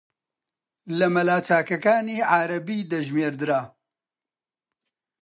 لە 0.97 1.07
مەلا 1.15 1.37
چاکەکانی 1.47 2.25
عارەبی 2.31 2.87
دەژمێردرا 2.91 3.63